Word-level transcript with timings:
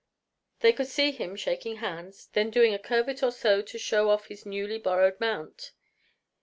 They 0.61 0.73
could 0.73 0.87
see 0.87 1.11
him 1.11 1.35
shaking 1.35 1.75
hands, 1.75 2.29
then 2.33 2.49
doing 2.49 2.73
a 2.73 2.79
curvet 2.79 3.21
or 3.21 3.29
so 3.29 3.61
to 3.61 3.77
show 3.77 4.09
off 4.09 4.29
his 4.29 4.47
newly 4.47 4.79
borrowed 4.79 5.19
mount. 5.19 5.73